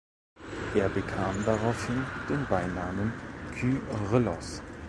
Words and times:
Er 0.73 0.89
bekam 0.89 1.45
daraufhin 1.45 2.03
den 2.27 2.43
Beinamen 2.47 3.13
Kyrillos. 3.53 4.63